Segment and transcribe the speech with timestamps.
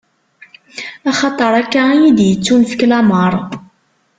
[1.09, 3.33] Axaṭer akka i yi-d-ittunefk lameṛ.